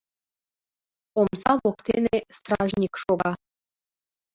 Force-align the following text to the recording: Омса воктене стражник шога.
Омса 1.19 1.53
воктене 1.63 2.15
стражник 2.37 2.93
шога. 3.01 3.31